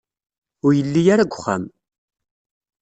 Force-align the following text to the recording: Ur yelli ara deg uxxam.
Ur 0.65 0.71
yelli 0.77 1.01
ara 1.13 1.25
deg 1.25 1.33
uxxam. 1.35 1.63